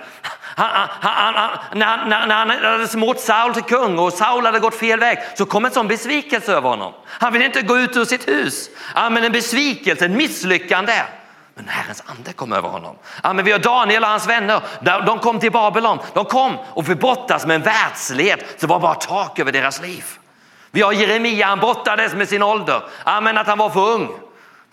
[0.59, 4.59] Han, han, han, när, när, när han hade smort Saul till kung och Saul hade
[4.59, 6.93] gått fel väg så kom en sån besvikelse över honom.
[7.07, 8.71] Han ville inte gå ut ur sitt hus.
[8.95, 11.03] Ja, men en besvikelse, ett misslyckande.
[11.55, 12.97] Men Herrens ande kom över honom.
[13.23, 14.61] Ja, men vi har Daniel och hans vänner.
[15.07, 15.99] De kom till Babylon.
[16.15, 18.61] De kom och fick brottas med en världslighet.
[18.61, 20.05] som var bara tak över deras liv.
[20.71, 22.83] Vi har Jeremia, han brottades med sin ålder.
[23.05, 24.09] Ja, men att han var för ung.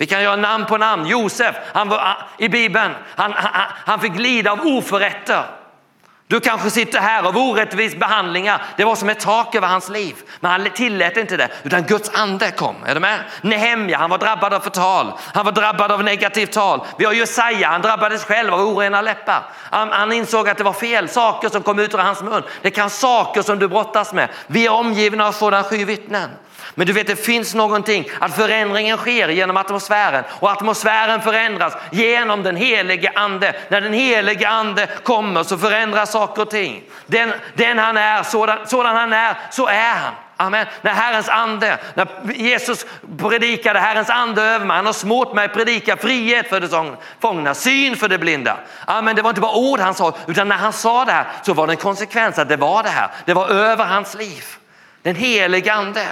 [0.04, 1.08] Vi kan göra namn på namn.
[1.08, 5.44] Josef han var, ah, i Bibeln, han, han, han fick lida av oförrätter.
[6.28, 8.62] Du kanske sitter här av orättvis behandlingar.
[8.78, 10.16] Det var som ett tak över hans liv.
[10.40, 12.76] Men han tillät inte det, utan Guds ande kom.
[12.86, 13.20] Är du med?
[13.42, 15.14] Nehemja, han var drabbad av förtal.
[15.34, 16.86] Han var drabbad av negativt tal.
[16.98, 19.44] Vi har Jesaja, han drabbades själv av orena läppar.
[19.72, 22.44] Han, han insåg att det var fel saker som kom ut ur hans mun.
[22.62, 24.30] Det kan saker som du brottas med.
[24.48, 26.30] Vi är omgivna av sådana sju vittnen.
[26.76, 32.44] Men du vet, det finns någonting att förändringen sker genom atmosfären och atmosfären förändras genom
[32.44, 33.56] den helige ande.
[33.70, 36.84] När den helige ande kommer så förändras saker och ting.
[37.06, 40.14] Den, den han är, sådan, sådan han är, så är han.
[40.38, 40.66] Amen.
[40.82, 42.86] När Herrens ande, när Jesus
[43.18, 47.96] predikade Herrens ande över mig, han har smort mig predika frihet för de fångna, syn
[47.96, 48.58] för de blinda.
[48.86, 49.16] Amen.
[49.16, 51.68] Det var inte bara ord han sa, utan när han sa det här så var
[51.68, 53.10] det en konsekvens att det var det här.
[53.26, 54.44] Det var över hans liv.
[55.02, 56.08] Den helige ande.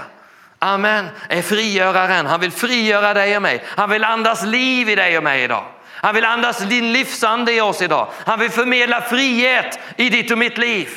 [0.64, 2.26] Amen, är frigöraren.
[2.26, 3.64] Han vill frigöra dig och mig.
[3.68, 5.66] Han vill andas liv i dig och mig idag.
[6.02, 8.08] Han vill andas din livsande i oss idag.
[8.26, 10.90] Han vill förmedla frihet i ditt och mitt liv.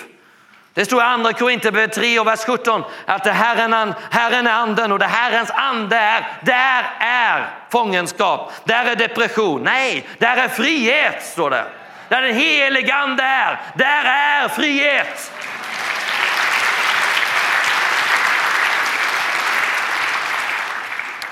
[0.74, 4.92] Det står i andra Korintierbrevet 3 och vers 17 att det herren, herren är anden
[4.92, 9.62] och det Herrens ande är, där är fångenskap, där är depression.
[9.62, 11.64] Nej, där är frihet står det.
[12.09, 15.33] Där den helige ande är, där är frihet.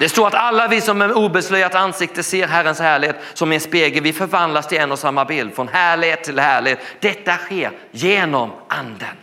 [0.02, 3.60] Det står att alla vi som med obeslöjat ansikte ser Herrens härlighet som i en
[3.60, 6.78] spegel, vi förvandlas till en och samma bild, från härlighet till härlighet.
[7.00, 9.16] Detta sker genom anden.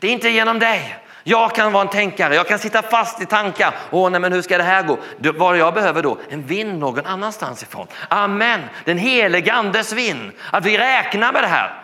[0.00, 0.96] Det är inte genom dig.
[1.24, 3.74] Jag kan vara en tänkare, jag kan sitta fast i tankar.
[3.90, 4.98] Åh, nej, men hur ska det här gå?
[5.18, 6.18] Vad jag behöver då?
[6.30, 7.86] En vind någon annanstans ifrån.
[8.08, 10.32] Amen, den helige andes vind.
[10.50, 11.83] Att vi räknar med det här.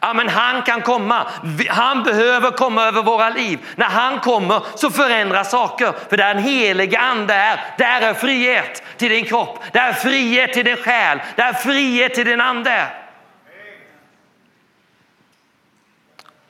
[0.00, 1.26] Ja, men han kan komma.
[1.68, 3.58] Han behöver komma över våra liv.
[3.74, 5.92] När han kommer så förändras saker.
[6.10, 9.64] För där den helige ande är, där är frihet till din kropp.
[9.72, 11.20] Där är frihet till din själ.
[11.36, 12.86] Där är frihet till din ande.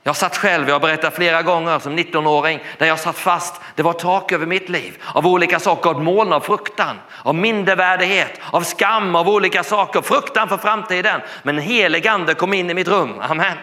[0.07, 3.61] Jag satt själv, jag har berättat flera gånger som 19-åring, där jag satt fast.
[3.75, 8.41] Det var tak över mitt liv av olika saker, av moln av fruktan, av mindervärdighet,
[8.51, 11.21] av skam, av olika saker, fruktan för framtiden.
[11.43, 13.21] Men en helig ande kom in i mitt rum.
[13.21, 13.57] Amen.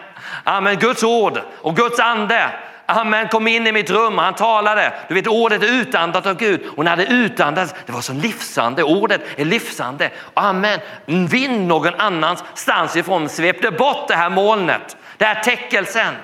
[0.44, 0.78] Amen.
[0.78, 2.50] Guds ord och Guds ande
[2.86, 4.92] Amen, kom in i mitt rum och han talade.
[5.08, 8.82] Du vet ordet är utandat av Gud och när det utandas, det var så livsande.
[8.82, 10.10] Ordet är livsande.
[10.34, 10.80] Amen.
[11.06, 16.14] Vind någon annanstans ifrån svepte bort det här molnet, det här täckelsen.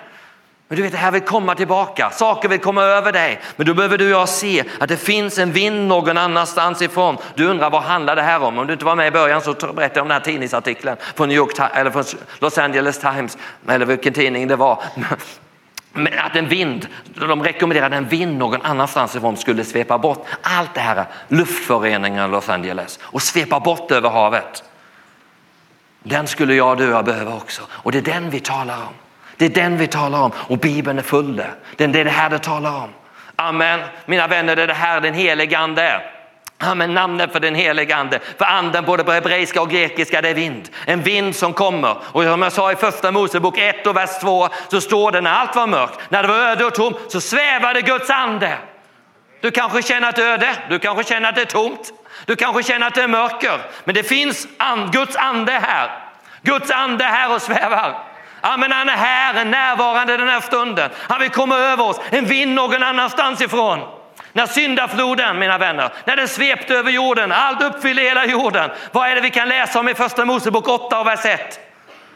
[0.70, 2.10] Men du vet, det här vill komma tillbaka.
[2.10, 3.40] Saker vill komma över dig.
[3.56, 7.16] Men då behöver du och jag se att det finns en vind någon annanstans ifrån.
[7.34, 8.58] Du undrar vad handlar det här om?
[8.58, 11.28] Om du inte var med i början så berättade jag om den här tidningsartikeln från,
[11.28, 12.04] New York, eller från
[12.38, 14.82] Los Angeles Times, eller vilken tidning det var.
[15.92, 20.74] Men att en vind, de rekommenderade en vind någon annanstans ifrån skulle svepa bort allt
[20.74, 24.64] det här luftföroreningarna i Los Angeles och svepa bort över havet.
[26.02, 28.94] Den skulle jag och du behöva också och det är den vi talar om.
[29.40, 31.50] Det är den vi talar om och Bibeln är full det.
[31.76, 32.88] Det är det här det talar om.
[33.36, 33.80] Amen.
[34.06, 36.12] Mina vänner, det är det här den helige ande är.
[36.58, 38.20] Amen, namnet för den helige ande.
[38.38, 40.68] För anden både på hebreiska och grekiska det är vind.
[40.86, 41.96] En vind som kommer.
[42.02, 45.30] Och som jag sa i första Mosebok 1 och vers 2 så står det när
[45.30, 48.58] allt var mörkt, när det var öde och tomt så svävade Guds ande.
[49.40, 51.92] Du kanske känner att det är öde, du kanske känner att det är tomt,
[52.26, 53.60] du kanske känner att det är mörker.
[53.84, 55.90] Men det finns and, Guds ande här.
[56.42, 58.09] Guds ande här och svävar.
[58.40, 60.90] Amen, han är här, är närvarande den här stunden.
[60.96, 63.80] Han vill komma över oss, en vind någon annanstans ifrån.
[64.32, 68.70] När syndafloden, mina vänner, när den svepte över jorden, allt uppfyllde hela jorden.
[68.92, 71.60] Vad är det vi kan läsa om i första Mosebok 8 och vers 1?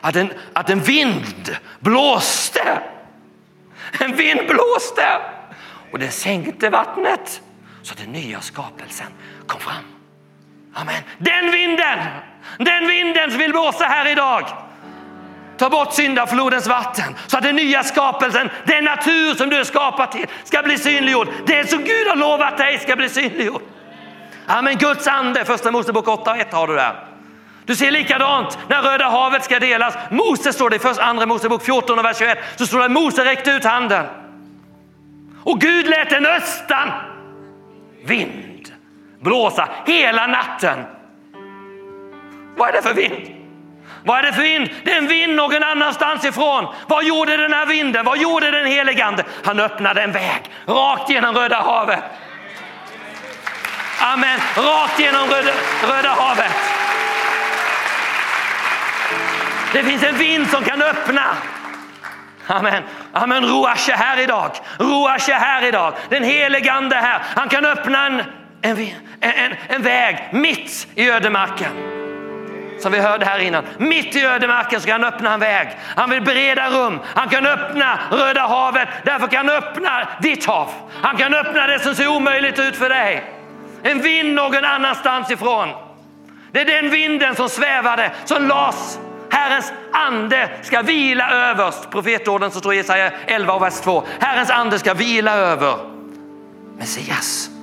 [0.00, 2.78] Att en, att en vind blåste.
[4.00, 5.06] En vind blåste
[5.92, 7.40] och den sänkte vattnet
[7.82, 9.06] så att den nya skapelsen
[9.46, 9.84] kom fram.
[10.74, 11.02] Amen.
[11.18, 11.98] Den vinden,
[12.58, 14.63] den vinden som vill blåsa här idag.
[15.58, 20.10] Ta bort syndaflodens vatten så att den nya skapelsen, den natur som du är skapad
[20.10, 21.28] till ska bli synliggjord.
[21.46, 23.62] Det som Gud har lovat dig ska bli synliggjord.
[24.46, 24.78] Amen.
[24.78, 26.94] Guds ande, första Mosebok 8 och 1 har du där.
[27.64, 29.94] Du ser likadant när Röda havet ska delas.
[30.10, 32.38] Mose står det i första, andra Mosebok 14 och vers 21.
[32.56, 34.06] Så står det att Mose räckte ut handen.
[35.44, 36.90] Och Gud lät en östan
[38.04, 38.72] vind
[39.20, 40.84] blåsa hela natten.
[42.56, 43.43] Vad är det för vind?
[44.04, 44.70] Vad är det för vind?
[44.84, 46.66] Det är en vind någon annanstans ifrån.
[46.86, 48.04] Vad gjorde den här vinden?
[48.04, 49.24] Vad gjorde den helige ande?
[49.44, 52.04] Han öppnade en väg rakt genom Röda havet.
[54.00, 55.52] Amen, rakt genom Röda,
[55.88, 56.52] Röda havet.
[59.72, 61.36] Det finns en vind som kan öppna.
[62.46, 62.82] Amen.
[63.12, 63.44] Amen.
[63.44, 64.50] Ruach är här idag.
[64.78, 65.94] Ruach är här idag.
[66.08, 67.22] Den helige ande här.
[67.34, 68.22] Han kan öppna en,
[68.62, 68.78] en,
[69.20, 71.93] en, en väg mitt i ödemarken.
[72.84, 73.64] Som vi hörde här innan.
[73.78, 75.68] Mitt i ödemarken ska han öppna en väg.
[75.96, 77.00] Han vill bereda rum.
[77.14, 78.88] Han kan öppna Röda havet.
[79.04, 80.68] Därför kan han öppna ditt hav.
[81.02, 83.24] Han kan öppna det som ser omöjligt ut för dig.
[83.82, 85.68] En vind någon annanstans ifrån.
[86.52, 88.98] Det är den vinden som svävade, som lades.
[89.30, 91.90] Herrens ande ska vila överst.
[91.90, 94.02] Profetorden som står i Jesaja 11 och vers 2.
[94.20, 95.76] Herrens ande ska vila över
[96.78, 97.53] Messias.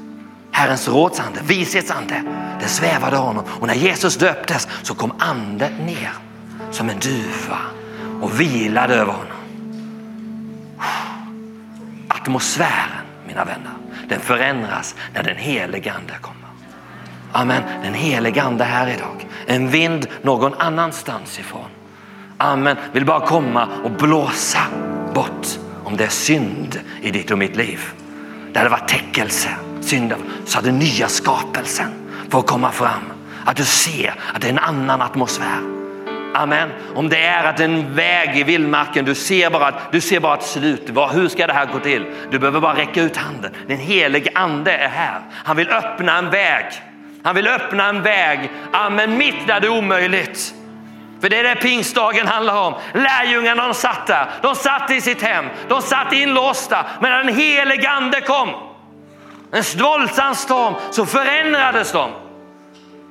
[0.51, 2.23] Herrens rådsande, vishetsande,
[2.59, 3.43] det svävade honom.
[3.59, 6.11] Och när Jesus döptes så kom anden ner
[6.71, 7.57] som en duva
[8.21, 9.37] och vilade över honom.
[12.07, 13.71] Atmosfären, mina vänner,
[14.09, 16.41] den förändras när den helige ande kommer.
[17.31, 17.63] Amen.
[17.83, 19.27] Den helige ande här idag.
[19.45, 21.69] En vind någon annanstans ifrån.
[22.37, 22.77] Amen.
[22.91, 24.59] Vill bara komma och blåsa
[25.13, 25.47] bort
[25.83, 27.79] om det är synd i ditt och mitt liv.
[28.53, 29.49] Där det var täckelse,
[29.81, 31.91] synden så att den nya skapelsen
[32.29, 33.13] får komma fram.
[33.45, 35.59] Att du ser att det är en annan atmosfär.
[36.33, 36.69] Amen.
[36.95, 40.43] Om det är att en väg i vildmarken, du ser bara, du ser bara ett
[40.43, 40.89] slut.
[41.11, 42.05] Hur ska det här gå till?
[42.31, 43.51] Du behöver bara räcka ut handen.
[43.67, 45.19] Den helige ande är här.
[45.31, 46.65] Han vill öppna en väg.
[47.23, 50.53] Han vill öppna en väg, amen, mitt där det är omöjligt.
[51.21, 52.73] För det är det pingstdagen handlar om.
[52.93, 56.85] Lärjungarna de satt där, de satt i sitt hem, de satt inlåsta.
[56.99, 58.49] Men när den helige ande kom,
[59.51, 62.11] en våldsam storm, så förändrades de.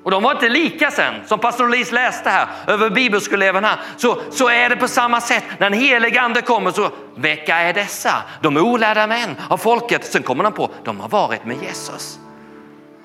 [0.02, 3.78] Och de var inte lika sen, som pastor Lis läste här över bibelskoleeleverna.
[3.96, 7.72] Så, så är det på samma sätt, när den helige ande kommer så, vilka är
[7.72, 8.22] dessa?
[8.42, 10.04] De är olärda män av folket.
[10.04, 12.18] Sen kommer de på, de har varit med Jesus.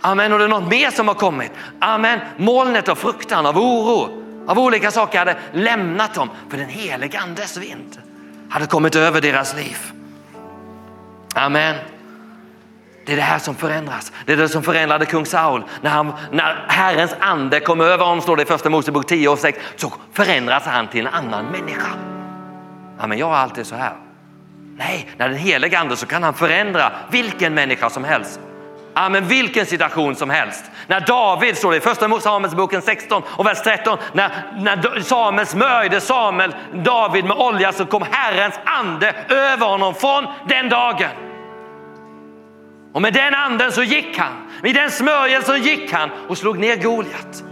[0.02, 0.34] Amen.
[0.34, 1.52] Och det är något mer som har kommit.
[1.80, 2.20] Amen.
[2.38, 6.30] Molnet av fruktan, av oro, av olika saker hade lämnat dem.
[6.50, 8.02] För den helige andes vind
[8.50, 9.78] hade kommit över deras liv.
[11.36, 11.76] Amen.
[13.06, 14.12] Det är det här som förändras.
[14.26, 15.64] Det är det som förändrade kung Saul.
[15.82, 19.40] När, han, när Herrens ande kom över honom, står det i första Mosebok 10 och
[19.40, 21.90] 6, så förändras han till en annan människa.
[23.00, 23.94] Ja, men jag är alltid så här.
[24.78, 28.40] Nej, när den helige ande så kan han förändra vilken människa som helst.
[28.94, 30.66] Ja, men vilken situation som helst.
[30.88, 36.02] När David, står det i första Samuelsboken 16 och vers 13, när, när Samuel smörjde
[36.02, 41.10] Samuel David med olja så kom Herrens ande över honom från den dagen.
[42.96, 46.76] Och med den anden så gick han, med den smörjelsen gick han och slog ner
[46.76, 47.44] Goliat.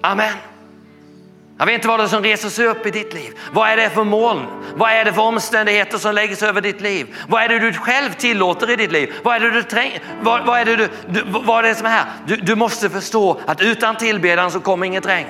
[0.00, 0.34] Amen.
[1.58, 3.38] Jag vet inte vad det är som reser sig upp i ditt liv.
[3.52, 4.46] Vad är det för moln?
[4.74, 7.14] Vad är det för omständigheter som lägger sig över ditt liv?
[7.28, 9.12] Vad är det du själv tillåter i ditt liv?
[9.22, 11.86] Vad är det, du träng, vad, vad är, det du, du, vad är det som
[11.86, 12.04] är här?
[12.26, 15.28] Du, du måste förstå att utan tillbedjan så kommer inget regn.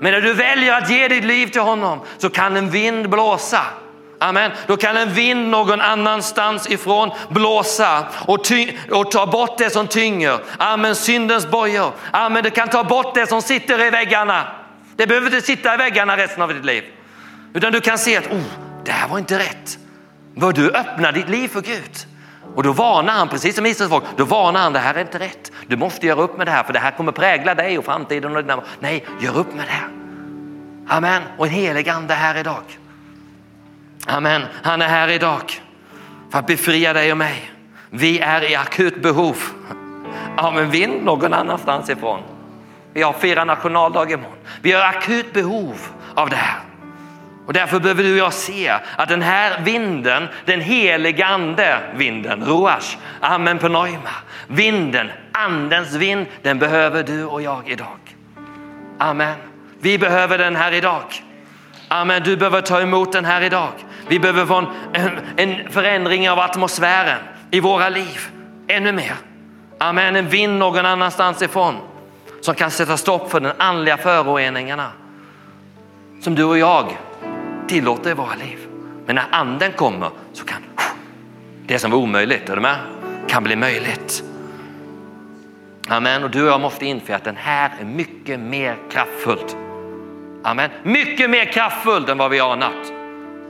[0.00, 3.62] Men när du väljer att ge ditt liv till honom så kan en vind blåsa.
[4.20, 4.52] Amen.
[4.66, 9.86] Då kan en vind någon annanstans ifrån blåsa och, ty- och ta bort det som
[9.86, 10.38] tynger.
[10.58, 10.94] Amen.
[10.94, 11.92] Syndens bojor.
[12.10, 12.42] Amen.
[12.42, 14.48] Det kan ta bort det som sitter i väggarna.
[14.96, 16.84] Det behöver inte sitta i väggarna resten av ditt liv.
[17.54, 18.42] Utan du kan se att oh,
[18.84, 19.78] det här var inte rätt.
[20.34, 21.92] Vad du öppnar ditt liv för Gud.
[22.54, 25.18] Och då varnar han, precis som Israels folk, då varnar han, det här är inte
[25.18, 25.52] rätt.
[25.66, 28.36] Du måste göra upp med det här för det här kommer prägla dig och framtiden.
[28.36, 28.62] Och dina...
[28.80, 29.88] Nej, gör upp med det här.
[30.96, 31.22] Amen.
[31.38, 32.62] Och en helig ande här idag.
[34.08, 34.42] Amen.
[34.62, 35.42] Han är här idag
[36.30, 37.50] för att befria dig och mig.
[37.90, 39.36] Vi är i akut behov
[40.36, 42.20] av en vind någon annanstans ifrån.
[42.92, 44.38] Vi har fyra nationaldag imorgon.
[44.62, 45.76] Vi har akut behov
[46.14, 46.60] av det här.
[47.46, 52.96] Och därför behöver du och jag se att den här vinden, den heligande vinden, Roash,
[53.20, 53.88] amen på
[54.46, 57.98] vinden, andens vind, den behöver du och jag idag.
[58.98, 59.34] Amen.
[59.80, 61.02] Vi behöver den här idag.
[61.88, 63.72] Amen, du behöver ta emot den här idag.
[64.08, 67.18] Vi behöver få en, en förändring av atmosfären
[67.50, 68.28] i våra liv
[68.66, 69.14] ännu mer.
[69.78, 71.74] Amen, en vind någon annanstans ifrån
[72.40, 74.92] som kan sätta stopp för den andliga föroreningarna
[76.20, 76.96] som du och jag
[77.68, 78.58] tillåter i våra liv.
[79.06, 80.62] Men när anden kommer så kan
[81.66, 82.76] det som var omöjligt, är du med?
[83.28, 84.22] Kan bli möjligt.
[85.88, 86.24] Amen.
[86.24, 89.56] Och du och jag måste inse att den här är mycket mer kraftfullt.
[90.42, 90.70] Amen.
[90.82, 92.92] Mycket mer kraftfullt än vad vi anat.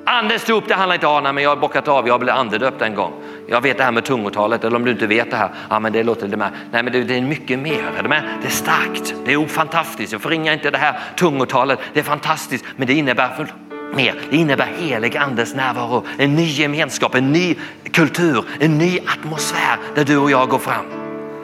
[0.09, 2.83] Andens dop, det handlar inte om ana, men jag har bockat av, jag blev andedöpt
[2.83, 3.13] en gång.
[3.49, 5.93] Jag vet det här med tungotalet, eller om du inte vet det här, ja men
[5.93, 6.51] det låter det med.
[6.71, 10.13] Nej men det, det är mycket mer, det är, Det är starkt, det är fantastiskt.
[10.13, 13.47] Jag förringar inte det här tungotalet, det är fantastiskt, men det innebär för
[13.95, 14.15] mer.
[14.31, 17.57] Det innebär helig andes närvaro, en ny gemenskap, en ny
[17.93, 20.85] kultur, en ny atmosfär där du och jag går fram.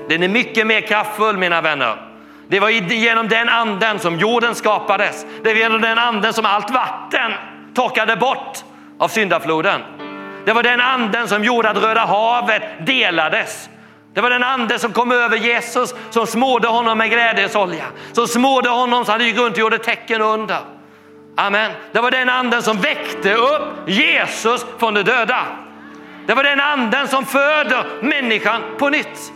[0.08, 1.96] Den är mycket mer kraftfull mina vänner.
[2.48, 5.26] Det var genom den anden som jorden skapades.
[5.42, 7.32] Det var genom den anden som allt vatten
[7.74, 8.64] torkade bort
[8.98, 9.80] av syndafloden.
[10.44, 13.68] Det var den anden som gjorde att Röda havet delades.
[14.14, 17.84] Det var den ande som kom över Jesus som smådde honom med glädjesolja.
[18.12, 20.58] Som smådde honom så han gick runt och gjorde tecken under.
[21.36, 21.70] Amen.
[21.92, 25.46] Det var den anden som väckte upp Jesus från de döda.
[26.26, 29.32] Det var den anden som föder människan på nytt.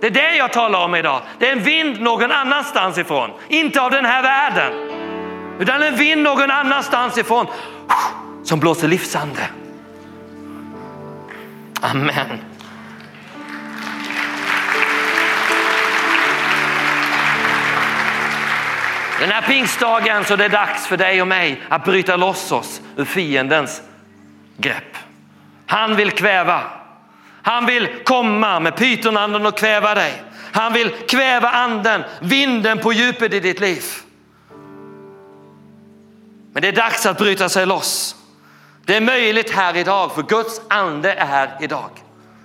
[0.00, 1.20] Det är det jag talar om idag.
[1.38, 4.97] Det är en vind någon annanstans ifrån, inte av den här världen.
[5.58, 7.46] Utan en vind någon annanstans ifrån
[8.44, 9.48] som blåser livsande.
[11.80, 12.38] Amen.
[19.20, 22.80] Den här pingstdagen så är det dags för dig och mig att bryta loss oss
[22.96, 23.82] ur fiendens
[24.56, 24.96] grepp.
[25.66, 26.62] Han vill kväva.
[27.42, 30.22] Han vill komma med pytonanden och kväva dig.
[30.52, 33.84] Han vill kväva anden, vinden på djupet i ditt liv.
[36.52, 38.16] Men det är dags att bryta sig loss.
[38.84, 41.90] Det är möjligt här idag för Guds ande är här idag.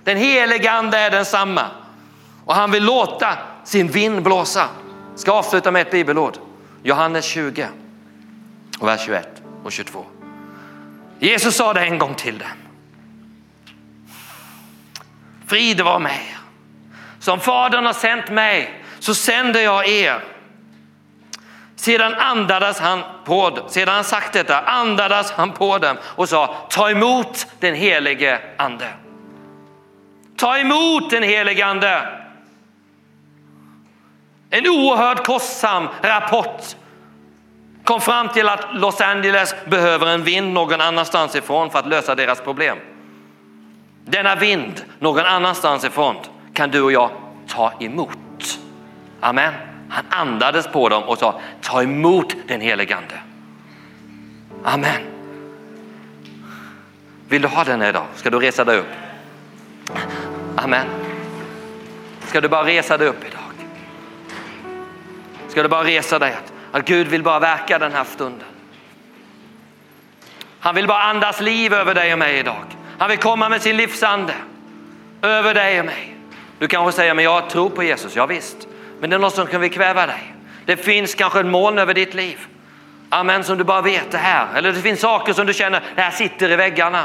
[0.04, 1.66] Den heliga ande är densamma
[2.44, 4.68] och han vill låta sin vind blåsa.
[5.16, 6.38] Ska avsluta med ett bibelord.
[6.82, 7.68] Johannes 20
[8.78, 10.04] och vers 21 och 22.
[11.18, 12.48] Jesus sa det en gång till dem.
[15.46, 16.20] Frid var med.
[17.20, 20.24] Som Fadern har sänt mig så sänder jag er.
[21.84, 23.68] Sedan andades han på dem.
[23.68, 28.88] Sedan han sagt detta andades han på dem och sa ta emot den helige ande.
[30.36, 32.08] Ta emot den helige ande.
[34.50, 36.62] En oerhört kostsam rapport
[37.84, 42.14] kom fram till att Los Angeles behöver en vind någon annanstans ifrån för att lösa
[42.14, 42.78] deras problem.
[44.04, 46.16] Denna vind någon annanstans ifrån
[46.54, 47.10] kan du och jag
[47.48, 48.58] ta emot.
[49.20, 49.73] Amen.
[49.94, 53.20] Han andades på dem och sa ta emot den helige ande.
[54.64, 55.02] Amen.
[57.28, 58.06] Vill du ha den idag?
[58.14, 58.92] Ska du resa dig upp?
[60.56, 60.86] Amen.
[62.26, 63.40] Ska du bara resa dig upp idag?
[65.48, 66.36] Ska du bara resa dig?
[66.72, 68.48] Att Gud vill bara verka den här stunden.
[70.60, 72.64] Han vill bara andas liv över dig och mig idag.
[72.98, 74.34] Han vill komma med sin livsande
[75.22, 76.16] över dig och mig.
[76.58, 78.16] Du kanske säger, men jag tror på Jesus.
[78.16, 78.68] Ja, visst,
[79.00, 80.34] men det är något som kan kväva dig.
[80.64, 82.38] Det finns kanske en moln över ditt liv.
[83.08, 84.46] Amen, som du bara vet det här.
[84.54, 87.04] Eller det finns saker som du känner, det här sitter i väggarna.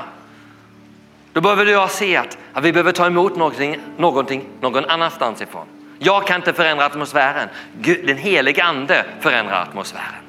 [1.33, 5.65] Då behöver du se att, att vi behöver ta emot någonting, någonting någon annanstans ifrån.
[5.99, 7.49] Jag kan inte förändra atmosfären.
[7.81, 10.23] Gud, den helige ande förändrar atmosfären.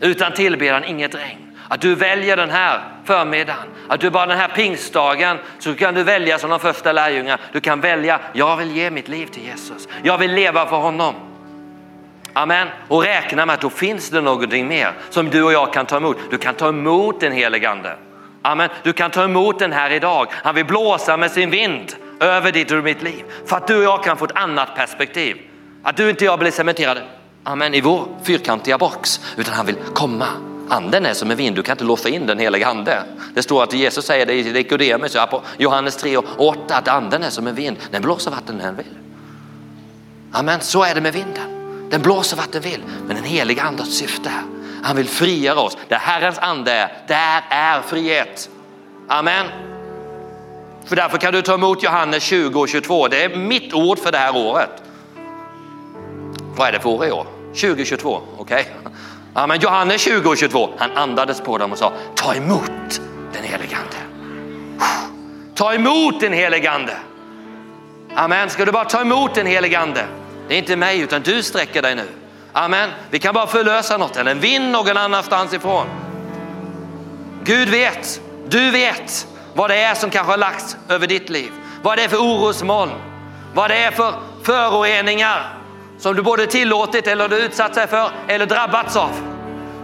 [0.00, 1.51] Utan tillbedjan inget regn.
[1.72, 6.02] Att du väljer den här förmiddagen, att du bara den här pingstdagen så kan du
[6.02, 7.38] välja som de första lärjungarna.
[7.52, 9.88] Du kan välja, jag vill ge mitt liv till Jesus.
[10.02, 11.14] Jag vill leva för honom.
[12.32, 12.68] Amen.
[12.88, 15.96] Och räkna med att då finns det någonting mer som du och jag kan ta
[15.96, 16.16] emot.
[16.30, 17.96] Du kan ta emot den helige ande.
[18.42, 18.68] Amen.
[18.82, 20.26] Du kan ta emot den här idag.
[20.32, 23.24] Han vill blåsa med sin vind över ditt och mitt liv.
[23.46, 25.36] För att du och jag kan få ett annat perspektiv.
[25.82, 27.02] Att du inte och jag blir cementerade
[27.44, 29.20] amen, i vår fyrkantiga box.
[29.36, 30.51] Utan han vill komma.
[30.72, 33.02] Anden är som en vind, du kan inte låsa in den heliga ande.
[33.34, 35.16] Det står att Jesus säger det i Nikodemus,
[35.58, 37.76] Johannes 3 och 8, att anden är som en vind.
[37.90, 38.86] Den blåser vart den vill.
[40.32, 41.88] Amen, så är det med vinden.
[41.90, 42.82] Den blåser vart den vill.
[43.06, 44.42] Men den heliga andens syfte är,
[44.82, 45.76] han vill frigöra oss.
[45.88, 48.50] Där Herrens ande är, där är frihet.
[49.08, 49.46] Amen.
[50.84, 53.08] För därför kan du ta emot Johannes 20 och 22.
[53.08, 54.82] Det är mitt ord för det här året.
[56.56, 57.26] Vad är det för år i år?
[57.54, 58.66] 2022, okej.
[58.80, 58.92] Okay.
[59.34, 59.60] Amen.
[59.60, 63.00] Johannes 20 och 22, han andades på dem och sa ta emot
[63.32, 63.96] den helige ande.
[65.54, 66.96] Ta emot den helige ande.
[68.14, 68.50] Amen.
[68.50, 70.04] Ska du bara ta emot den helige ande?
[70.48, 72.08] Det är inte mig utan du sträcker dig nu.
[72.52, 72.90] Amen.
[73.10, 75.86] Vi kan bara förlösa något eller en vind någon annanstans ifrån.
[77.44, 81.52] Gud vet, du vet vad det är som kanske har lagts över ditt liv.
[81.82, 82.92] Vad det är för orosmoln,
[83.54, 85.61] vad det är för föroreningar
[86.02, 89.10] som du både tillåtit eller du utsatt sig för eller drabbats av.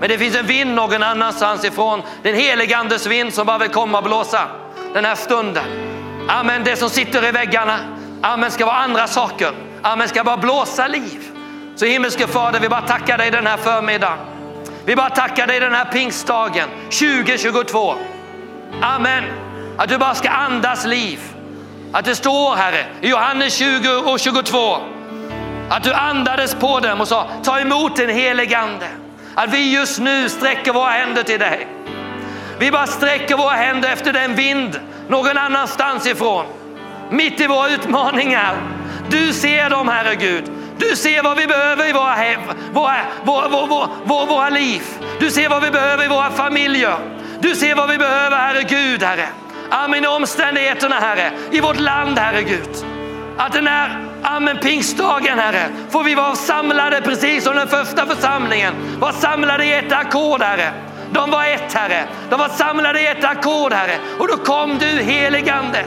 [0.01, 3.99] Men det finns en vind någon annanstans ifrån, den heligandes vind som bara vill komma
[3.99, 4.49] och blåsa
[4.95, 5.65] den här stunden.
[6.29, 7.79] Amen, det som sitter i väggarna,
[8.23, 9.51] amen ska vara andra saker.
[9.83, 11.31] Amen ska bara blåsa liv.
[11.77, 14.19] Så himmelske Fader, vi bara tackar dig den här förmiddagen.
[14.85, 17.95] Vi bara tackar dig den här pingstdagen 2022.
[18.83, 19.25] Amen.
[19.77, 21.21] Att du bara ska andas liv.
[21.93, 24.79] Att det står Herre i Johannes 20 och 22
[25.71, 28.89] att du andades på dem och sa ta emot den helige ande.
[29.35, 31.67] Att vi just nu sträcker våra händer till dig.
[32.59, 36.47] Vi bara sträcker våra händer efter den vind någon annanstans ifrån.
[37.11, 38.57] Mitt i våra utmaningar.
[39.11, 40.45] Du ser dem Herre Gud.
[40.79, 42.41] Du ser vad vi behöver i våra, hem,
[42.73, 44.83] våra, våra, våra, våra, våra liv.
[45.21, 46.97] Du ser vad vi behöver i våra familjer.
[47.41, 49.29] Du ser vad vi behöver Herre Gud Herre.
[49.71, 52.69] Amen i omständigheterna Herre, i vårt land Herre Gud.
[53.37, 58.75] Att den här Amen, pingstdagen Herre, får vi vara samlade precis som den första församlingen
[59.01, 60.73] var samlade i ett ackord Herre.
[61.13, 64.87] De var ett Herre, de var samlade i ett ackord Herre och då kom du
[64.87, 65.85] heligande.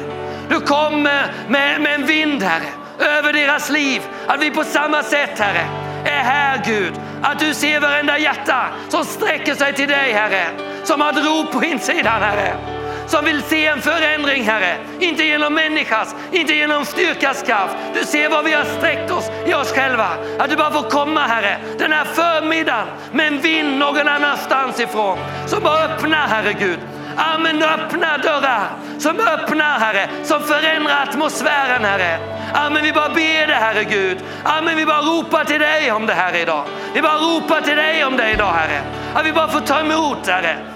[0.49, 2.69] Du kom med, med, med en vind Herre
[3.17, 4.01] över deras liv.
[4.27, 5.65] Att vi på samma sätt Herre
[6.05, 6.93] är här Gud.
[7.21, 10.45] Att du ser varenda hjärta som sträcker sig till dig Herre.
[10.83, 12.80] Som har ett rop på insidan Herre
[13.11, 14.77] som vill se en förändring Herre.
[14.99, 17.75] Inte genom människas, inte genom styrkas kraft.
[17.93, 20.09] Du ser vad vi har sträckt oss i oss själva.
[20.39, 25.17] Att du bara får komma Herre den här förmiddagen med en vind någon annanstans ifrån.
[25.47, 26.79] Som bara öppnar Herre Gud.
[27.17, 28.67] Amen, öppna dörrar
[28.99, 32.19] som öppnar Herre, som förändrar atmosfären Herre.
[32.53, 34.17] Amen, vi bara ber dig, Herre Gud.
[34.43, 36.63] Amen, vi bara ropar till dig om det här idag.
[36.93, 38.81] Vi bara ropar till dig om det idag Herre.
[39.13, 40.70] Att vi bara får ta emot Herre.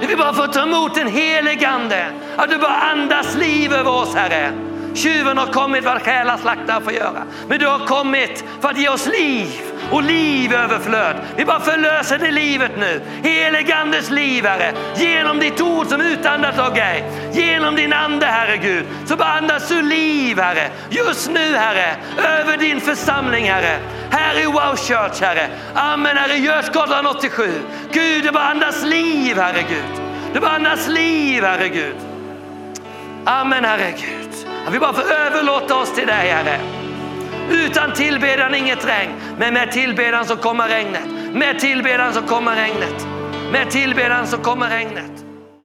[0.00, 2.06] Du vill bara få ta emot den helige Ande.
[2.36, 4.65] Att du bara andas liv över oss Herre.
[4.96, 7.22] Tjuven har kommit för att stjäla, slakta och förgöra.
[7.48, 9.48] Men du har kommit för att ge oss liv
[9.90, 11.16] och liv överflöd.
[11.36, 13.00] Vi bara förlöser det livet nu.
[13.22, 14.72] Heligandes liv Herre.
[14.96, 17.04] Genom ditt ord som utandat av dig.
[17.32, 18.84] Genom din ande Herre Gud.
[19.06, 20.70] Så bara andas du liv Herre.
[20.90, 21.96] Just nu Herre.
[22.40, 23.78] Över din församling Herre.
[24.10, 25.48] Här i Wow Church Herre.
[25.74, 26.36] Amen Herre.
[26.36, 27.50] Götgatan 87.
[27.92, 30.02] Gud det bara andas liv Herre Gud.
[30.32, 31.96] Det bara andas liv Herre Gud.
[33.24, 34.25] Amen Herre Gud.
[34.66, 36.60] Att vi bara får överlåta oss till dig Herre.
[37.50, 41.06] Utan tillbedjan inget regn, men med tillbedjan så kommer regnet.
[41.32, 43.06] Med tillbedjan så kommer regnet.
[43.52, 45.25] Med tillbedjan så kommer regnet.